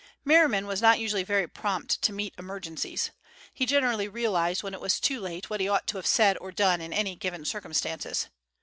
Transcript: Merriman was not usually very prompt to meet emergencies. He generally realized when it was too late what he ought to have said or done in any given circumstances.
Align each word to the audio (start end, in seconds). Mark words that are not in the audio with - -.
Merriman 0.25 0.65
was 0.65 0.81
not 0.81 0.97
usually 0.97 1.21
very 1.21 1.47
prompt 1.47 2.01
to 2.01 2.11
meet 2.11 2.33
emergencies. 2.39 3.11
He 3.53 3.67
generally 3.67 4.07
realized 4.07 4.63
when 4.63 4.73
it 4.73 4.81
was 4.81 4.99
too 4.99 5.19
late 5.19 5.51
what 5.51 5.59
he 5.59 5.69
ought 5.69 5.85
to 5.85 5.97
have 5.97 6.07
said 6.07 6.39
or 6.39 6.51
done 6.51 6.81
in 6.81 6.91
any 6.91 7.15
given 7.15 7.45
circumstances. 7.45 8.27